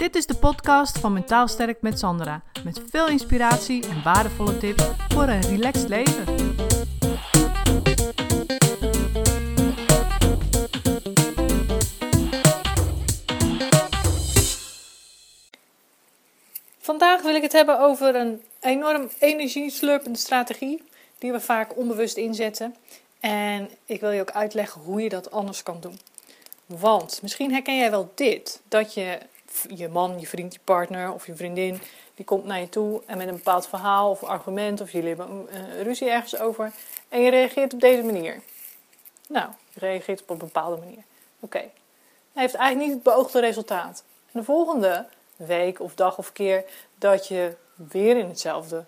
[0.00, 2.42] Dit is de podcast van Mentaal Sterk met Sandra.
[2.64, 6.24] Met veel inspiratie en waardevolle tips voor een relaxed leven.
[16.78, 20.82] Vandaag wil ik het hebben over een enorm energieslurpende strategie
[21.18, 22.76] die we vaak onbewust inzetten.
[23.20, 25.98] En ik wil je ook uitleggen hoe je dat anders kan doen.
[26.66, 29.18] Want misschien herken jij wel dit: dat je
[29.68, 31.80] je man, je vriend, je partner of je vriendin,
[32.14, 35.46] die komt naar je toe en met een bepaald verhaal of argument of jullie hebben
[35.50, 36.72] een ruzie ergens over
[37.08, 38.40] en je reageert op deze manier.
[39.28, 41.02] Nou, je reageert op een bepaalde manier.
[41.40, 41.58] Oké.
[42.32, 44.04] Hij heeft eigenlijk niet het beoogde resultaat.
[44.32, 46.64] En de volgende week of dag of keer
[46.98, 48.84] dat je weer in, hetzelfde,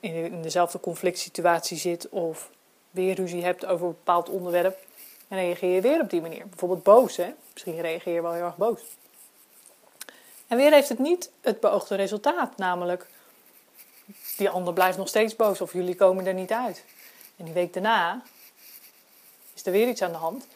[0.00, 2.50] in dezelfde conflict situatie zit of
[2.90, 4.78] weer ruzie hebt over een bepaald onderwerp,
[5.28, 6.48] en reageer je weer op die manier.
[6.48, 7.34] Bijvoorbeeld boos, hè?
[7.52, 8.80] Misschien reageer je wel heel erg boos.
[10.54, 13.06] En weer heeft het niet het beoogde resultaat, namelijk
[14.36, 16.84] die ander blijft nog steeds boos of jullie komen er niet uit.
[17.36, 18.22] En die week daarna
[19.54, 20.46] is er weer iets aan de hand.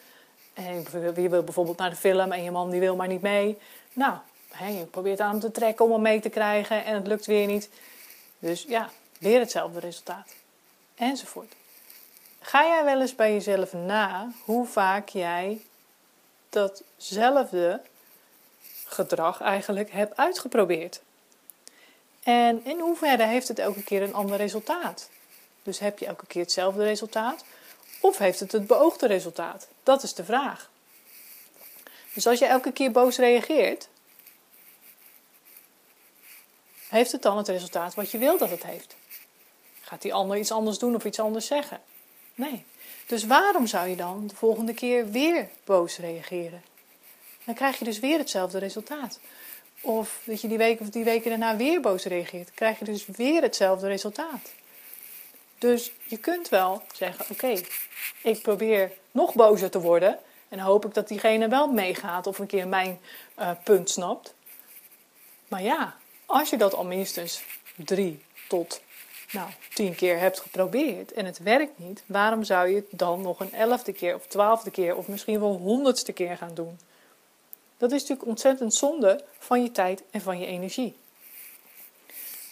[0.55, 3.59] En je wil bijvoorbeeld naar de film en je man die wil maar niet mee.
[3.93, 4.19] Nou,
[4.59, 7.47] je probeert aan hem te trekken om hem mee te krijgen en het lukt weer
[7.47, 7.71] niet.
[8.39, 10.35] Dus ja, weer hetzelfde resultaat.
[10.95, 11.53] Enzovoort.
[12.41, 15.61] Ga jij wel eens bij jezelf na hoe vaak jij
[16.49, 17.81] datzelfde
[18.89, 21.01] gedrag eigenlijk hebt uitgeprobeerd?
[22.23, 25.09] En in hoeverre heeft het elke keer een ander resultaat?
[25.63, 27.45] Dus heb je elke keer hetzelfde resultaat?
[28.01, 29.69] Of heeft het het beoogde resultaat?
[29.83, 30.71] Dat is de vraag.
[32.13, 33.89] Dus als je elke keer boos reageert,
[36.89, 38.97] heeft het dan het resultaat wat je wil dat het heeft?
[39.81, 41.81] Gaat die ander iets anders doen of iets anders zeggen?
[42.35, 42.65] Nee.
[43.07, 46.63] Dus waarom zou je dan de volgende keer weer boos reageren?
[47.49, 49.21] Dan krijg je dus weer hetzelfde resultaat.
[49.81, 53.07] Of dat je die week of die weken daarna weer boos reageert, krijg je dus
[53.07, 54.53] weer hetzelfde resultaat.
[55.59, 57.61] Dus je kunt wel zeggen: Oké,
[58.23, 60.19] ik probeer nog bozer te worden.
[60.49, 63.01] En hoop ik dat diegene wel meegaat of een keer mijn
[63.39, 64.35] uh, punt snapt.
[65.49, 65.97] Maar ja,
[66.27, 67.43] als je dat al minstens
[67.77, 68.81] drie tot
[69.33, 73.41] nou, tien keer hebt geprobeerd en het werkt niet, waarom zou je het dan nog
[73.41, 76.79] een elfde keer of twaalfde keer of misschien wel honderdste keer gaan doen?
[77.79, 80.97] Dat is natuurlijk ontzettend zonde van je tijd en van je energie.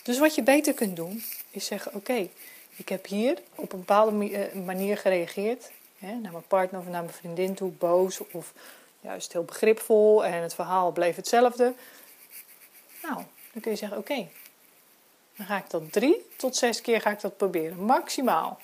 [0.02, 2.28] Dus wat je beter kunt doen, is zeggen: Oké,
[2.76, 5.70] ik heb hier op een bepaalde eh, manier gereageerd.
[5.98, 8.52] Hè, naar mijn partner of naar mijn vriendin toe, boos of
[9.00, 11.74] juist heel begripvol en het verhaal bleef hetzelfde.
[13.02, 13.14] Nou,
[13.52, 14.28] dan kun je zeggen: Oké,
[15.36, 17.84] dan ga ik dat drie tot zes keer ga ik dat proberen.
[17.84, 18.60] Maximaal.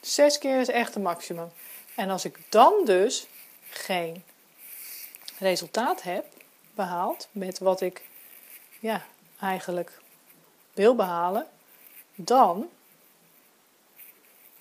[0.00, 1.50] Zes keer is echt het maximum.
[1.94, 3.26] En als ik dan dus
[3.70, 4.24] geen
[5.42, 6.24] resultaat heb
[6.74, 8.02] behaald met wat ik
[8.80, 9.04] ja,
[9.40, 10.00] eigenlijk
[10.72, 11.46] wil behalen,
[12.14, 12.68] dan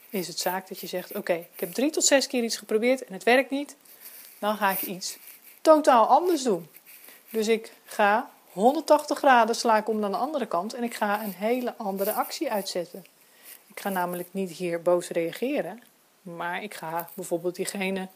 [0.09, 3.03] is het zaak dat je zegt: Oké, ik heb drie tot zes keer iets geprobeerd
[3.05, 3.75] en het werkt niet.
[4.39, 5.17] Dan ga ik iets
[5.61, 6.69] totaal anders doen.
[7.29, 11.23] Dus ik ga 180 graden sla ik om naar de andere kant en ik ga
[11.23, 13.05] een hele andere actie uitzetten.
[13.67, 15.83] Ik ga namelijk niet hier boos reageren,
[16.21, 18.07] maar ik ga bijvoorbeeld diegene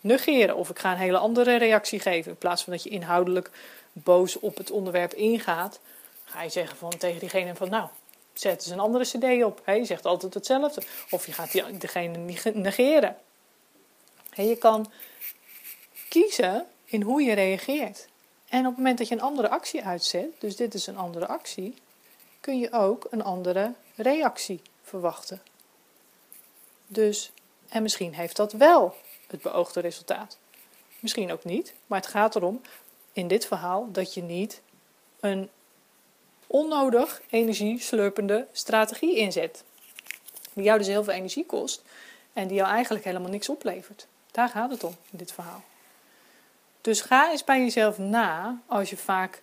[0.00, 2.30] negeren of ik ga een hele andere reactie geven.
[2.30, 3.50] In plaats van dat je inhoudelijk
[3.92, 5.80] boos op het onderwerp ingaat,
[6.24, 7.88] ga je zeggen van, tegen diegene van nou,
[8.32, 9.62] zet eens een andere cd op.
[9.66, 10.82] je zegt altijd hetzelfde.
[11.10, 12.18] Of je gaat die, degene
[12.54, 13.16] negeren.
[14.34, 14.92] je kan
[16.08, 18.08] kiezen in hoe je reageert.
[18.48, 21.26] En op het moment dat je een andere actie uitzet, dus dit is een andere
[21.26, 21.74] actie,
[22.40, 25.42] kun je ook een andere reactie verwachten.
[26.86, 27.32] Dus,
[27.68, 28.94] en misschien heeft dat wel
[29.30, 30.38] het beoogde resultaat.
[31.00, 32.60] Misschien ook niet, maar het gaat erom
[33.12, 34.60] in dit verhaal dat je niet
[35.20, 35.50] een
[36.46, 39.64] onnodig energieslurpende strategie inzet.
[40.52, 41.82] Die jou dus heel veel energie kost
[42.32, 44.06] en die jou eigenlijk helemaal niks oplevert.
[44.30, 45.62] Daar gaat het om in dit verhaal.
[46.80, 49.42] Dus ga eens bij jezelf na als je vaak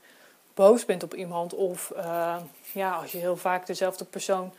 [0.54, 2.38] boos bent op iemand of uh,
[2.72, 4.54] ja, als je heel vaak dezelfde persoon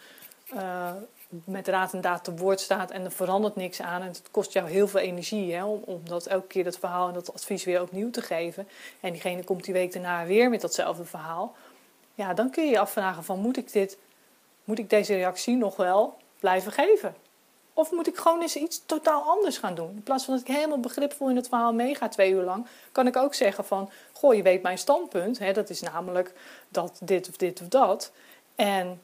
[0.54, 0.92] uh,
[1.28, 4.52] met raad en daad te woord staat en er verandert niks aan en het kost
[4.52, 7.64] jou heel veel energie hè, om, om dat elke keer dat verhaal en dat advies
[7.64, 8.68] weer opnieuw te geven
[9.00, 11.54] en diegene komt die week daarna weer met datzelfde verhaal,
[12.14, 13.98] ja, dan kun je je afvragen van moet ik dit,
[14.64, 17.14] moet ik deze reactie nog wel blijven geven?
[17.72, 19.90] Of moet ik gewoon eens iets totaal anders gaan doen?
[19.90, 23.06] In plaats van dat ik helemaal begripvol in het verhaal meega twee uur lang, kan
[23.06, 25.38] ik ook zeggen van, goh, je weet mijn standpunt.
[25.38, 26.32] Hè, dat is namelijk
[26.68, 28.12] dat dit of dit of dat.
[28.54, 29.00] En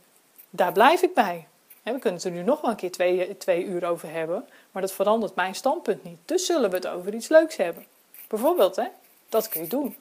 [0.50, 1.46] daar blijf ik bij.
[1.82, 4.82] We kunnen het er nu nog wel een keer twee, twee uur over hebben, maar
[4.82, 6.18] dat verandert mijn standpunt niet.
[6.24, 7.86] Dus zullen we het over iets leuks hebben.
[8.28, 8.86] Bijvoorbeeld, hè,
[9.28, 9.96] dat kun je doen.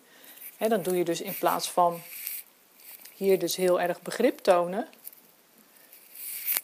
[0.58, 2.02] dan doe je dus in plaats van
[3.16, 4.88] hier dus heel erg begrip tonen,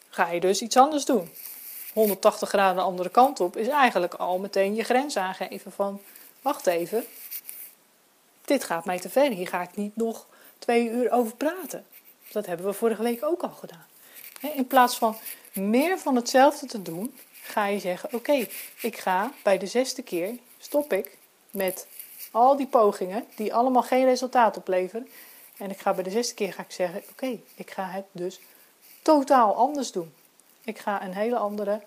[0.10, 1.30] ga je dus iets anders doen.
[1.94, 6.02] 180 graden de andere kant op is eigenlijk al meteen je grens aangeven van
[6.42, 7.06] wacht even,
[8.46, 10.28] dit gaat mij te ver, hier ga ik niet nog
[10.60, 11.86] twee uur over praten.
[12.32, 13.86] Dat hebben we vorige week ook al gedaan.
[14.40, 15.16] In plaats van
[15.54, 18.48] meer van hetzelfde te doen, ga je zeggen: Oké,
[18.82, 21.18] ik ga bij de zesde keer stop ik
[21.52, 21.88] met
[22.32, 25.08] al die pogingen die allemaal geen resultaat opleveren.
[25.58, 28.40] En ik ga bij de zesde keer ga ik zeggen: Oké, ik ga het dus
[29.02, 30.14] totaal anders doen.
[30.64, 31.82] Ik ga een hele andere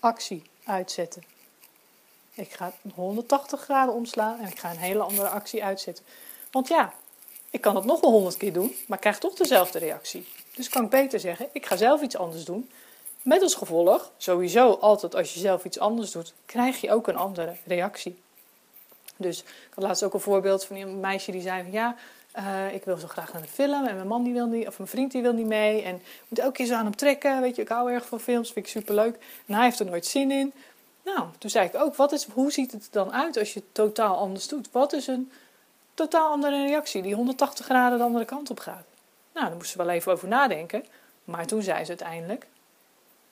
[0.00, 1.24] actie uitzetten.
[2.34, 6.04] Ik ga 180 graden omslaan en ik ga een hele andere actie uitzetten.
[6.50, 6.92] Want ja,
[7.50, 10.26] ik kan het nog wel 100 keer doen, maar ik krijg toch dezelfde reactie.
[10.58, 12.70] Dus kan ik beter zeggen: ik ga zelf iets anders doen.
[13.22, 17.16] Met als gevolg, sowieso altijd als je zelf iets anders doet, krijg je ook een
[17.16, 18.18] andere reactie.
[19.16, 21.96] Dus ik had laatst ook een voorbeeld van een meisje die zei van ja,
[22.38, 24.78] uh, ik wil zo graag naar de film en mijn man die wil niet, of
[24.78, 25.82] mijn vriend die wil niet mee.
[25.82, 28.20] En ik moet elke keer zo aan hem trekken, weet je, ik hou erg van
[28.20, 29.16] films, vind ik superleuk.
[29.46, 30.52] En hij heeft er nooit zin in.
[31.04, 33.60] Nou, toen zei ik ook, wat is, hoe ziet het er dan uit als je
[33.60, 34.68] het totaal anders doet?
[34.72, 35.30] Wat is een
[35.94, 38.87] totaal andere reactie die 180 graden de andere kant op gaat?
[39.38, 40.84] Nou, daar moest ze wel even over nadenken.
[41.24, 42.46] Maar toen zei ze uiteindelijk,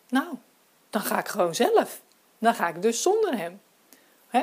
[0.09, 0.27] nou,
[0.91, 2.01] dan ga ik gewoon zelf.
[2.39, 3.61] Dan ga ik dus zonder hem.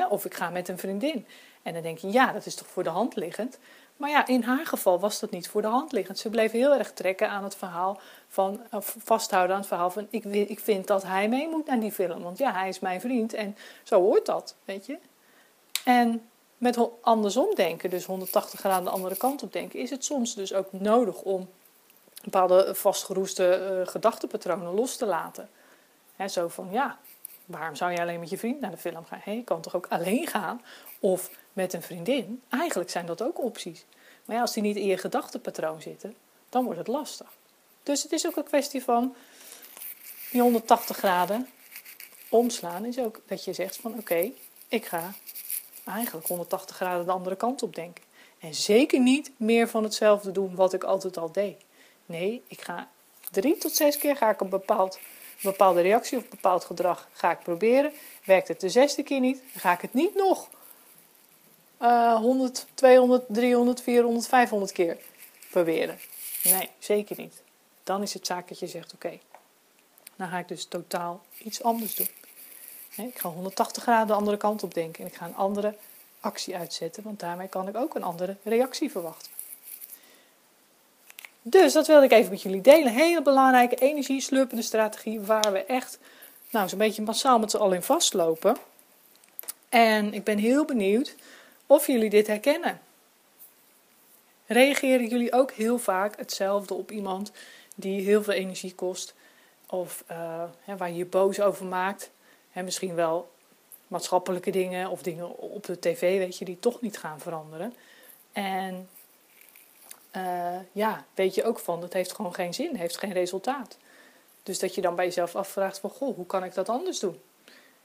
[0.08, 1.26] of ik ga met een vriendin.
[1.62, 3.58] En dan denk je, ja, dat is toch voor de hand liggend.
[3.96, 6.18] Maar ja, in haar geval was dat niet voor de hand liggend.
[6.18, 8.60] Ze bleef heel erg trekken aan het verhaal van,
[9.04, 12.22] vasthouden aan het verhaal van, ik, ik vind dat hij mee moet naar die film.
[12.22, 14.98] Want ja, hij is mijn vriend en zo hoort dat, weet je.
[15.84, 16.28] En
[16.64, 20.52] met andersom denken, dus 180 graden de andere kant op denken, is het soms dus
[20.52, 21.48] ook nodig om
[22.22, 25.48] bepaalde vastgeroeste uh, gedachtenpatronen los te laten.
[26.16, 26.98] He, zo van, ja,
[27.44, 29.20] waarom zou je alleen met je vriend naar de film gaan?
[29.22, 30.62] Hey, je kan toch ook alleen gaan?
[30.98, 32.42] Of met een vriendin?
[32.48, 33.84] Eigenlijk zijn dat ook opties.
[34.24, 36.14] Maar ja, als die niet in je gedachtenpatroon zitten,
[36.48, 37.32] dan wordt het lastig.
[37.82, 39.14] Dus het is ook een kwestie van
[40.30, 41.48] die 180 graden
[42.28, 42.84] omslaan.
[42.84, 44.30] Is ook dat je zegt van oké,
[44.68, 45.14] ik ga
[45.84, 48.04] eigenlijk 180 graden de andere kant op denken.
[48.38, 51.56] En zeker niet meer van hetzelfde doen wat ik altijd al deed.
[52.06, 52.88] Nee, ik ga
[53.30, 54.98] drie tot zes keer ga ik een, bepaald,
[55.42, 57.92] bepaalde reactie of bepaald gedrag ga ik proberen.
[58.24, 60.48] Werkt het de zesde keer niet, dan ga ik het niet nog
[61.82, 64.98] uh, 100, 200, 300, 400, 500 keer
[65.50, 65.98] proberen.
[66.42, 67.42] Nee, zeker niet.
[67.84, 69.18] Dan is het zaak dat je zegt: oké,
[70.16, 72.08] dan ga ik dus totaal iets anders doen.
[72.96, 75.74] Ik ga 180 graden de andere kant op denken en ik ga een andere
[76.20, 79.32] actie uitzetten, want daarmee kan ik ook een andere reactie verwachten.
[81.42, 82.92] Dus dat wilde ik even met jullie delen.
[82.92, 85.98] Hele belangrijke energie-slurpende strategie waar we echt
[86.50, 88.56] nou, zo'n beetje massaal met z'n allen in vastlopen.
[89.68, 91.14] En ik ben heel benieuwd
[91.66, 92.80] of jullie dit herkennen.
[94.46, 97.32] Reageren jullie ook heel vaak hetzelfde op iemand
[97.74, 99.14] die heel veel energie kost?
[99.66, 100.42] Of uh,
[100.76, 102.10] waar je je boos over maakt?
[102.54, 103.30] Hè, misschien wel
[103.88, 107.74] maatschappelijke dingen of dingen op de tv, weet je, die toch niet gaan veranderen.
[108.32, 108.88] En
[110.16, 113.78] uh, ja, weet je ook van, het heeft gewoon geen zin, heeft geen resultaat.
[114.42, 117.20] Dus dat je dan bij jezelf afvraagt van, goh, hoe kan ik dat anders doen?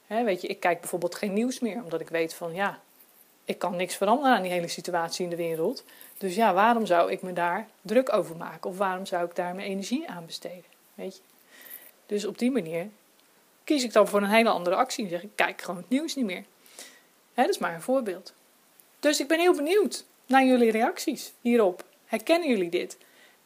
[0.07, 2.80] Weet je, ik kijk bijvoorbeeld geen nieuws meer, omdat ik weet van, ja,
[3.45, 5.83] ik kan niks veranderen aan die hele situatie in de wereld.
[6.18, 8.69] Dus ja, waarom zou ik me daar druk over maken?
[8.69, 10.64] Of waarom zou ik daar mijn energie aan besteden?
[10.94, 11.21] Weet je?
[12.06, 12.90] Dus op die manier
[13.69, 16.16] kies ik dan voor een hele andere actie en zeg ik, kijk gewoon het nieuws
[16.16, 16.44] niet meer.
[17.33, 18.33] Hè, dat is maar een voorbeeld.
[18.99, 21.83] Dus ik ben heel benieuwd naar jullie reacties hierop.
[22.06, 22.97] Herkennen jullie dit?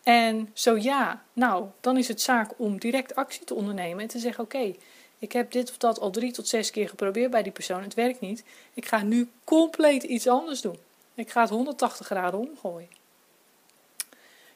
[0.04, 4.20] En zo ja, nou, dan is het zaak om direct actie te ondernemen en te
[4.20, 4.76] zeggen: Oké,
[5.20, 7.94] ik heb dit of dat al drie tot zes keer geprobeerd bij die persoon, het
[7.94, 8.44] werkt niet.
[8.74, 10.78] Ik ga nu compleet iets anders doen.
[11.16, 12.90] Ik ga het 180 graden omgooien.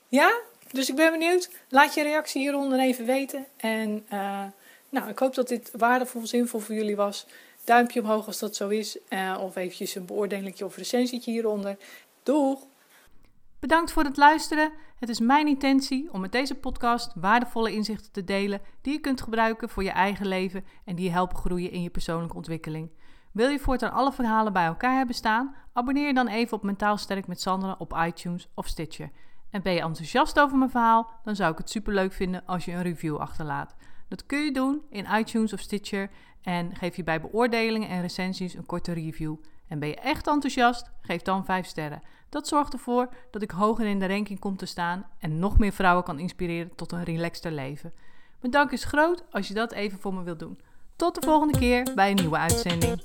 [0.07, 0.39] Ja,
[0.71, 1.49] dus ik ben benieuwd.
[1.69, 3.45] Laat je reactie hieronder even weten.
[3.57, 4.43] En uh,
[4.99, 7.27] nou, ik hoop dat dit waardevol, zinvol voor jullie was.
[7.63, 8.97] Duimpje omhoog als dat zo is.
[9.09, 11.77] Uh, of eventjes een beoordelingje of recensietje hieronder.
[12.23, 12.67] Doeg!
[13.59, 14.71] Bedankt voor het luisteren.
[14.99, 19.21] Het is mijn intentie om met deze podcast waardevolle inzichten te delen die je kunt
[19.21, 22.89] gebruiken voor je eigen leven en die helpen groeien in je persoonlijke ontwikkeling.
[23.31, 25.55] Wil je voortaan alle verhalen bij elkaar hebben staan?
[25.73, 29.11] Abonneer je dan even op Mentaal Sterk met Sandra op iTunes of Stitcher.
[29.49, 31.09] En ben je enthousiast over mijn verhaal?
[31.23, 33.75] Dan zou ik het superleuk vinden als je een review achterlaat.
[34.07, 36.09] Dat kun je doen in iTunes of Stitcher
[36.41, 39.35] en geef je bij beoordelingen en recensies een korte review.
[39.67, 40.91] En ben je echt enthousiast?
[41.01, 42.01] Geef dan 5 sterren.
[42.29, 45.71] Dat zorgt ervoor dat ik hoger in de ranking kom te staan en nog meer
[45.71, 47.93] vrouwen kan inspireren tot een relaxter leven.
[48.39, 50.59] Mijn dank is groot als je dat even voor me wilt doen.
[50.95, 53.01] Tot de volgende keer bij een nieuwe uitzending.